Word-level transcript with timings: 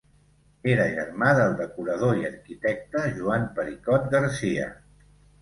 Era 0.75 0.87
germà 0.95 1.33
del 1.39 1.53
decorador 1.59 2.21
i 2.23 2.25
arquitecte 2.31 3.05
Joan 3.19 3.47
Pericot 3.61 4.09
Garcia. 4.17 4.69